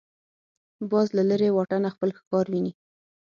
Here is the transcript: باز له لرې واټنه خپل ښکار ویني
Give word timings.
باز 0.91 1.07
له 1.17 1.23
لرې 1.29 1.49
واټنه 1.53 1.89
خپل 1.95 2.09
ښکار 2.17 2.45
ویني 2.51 2.71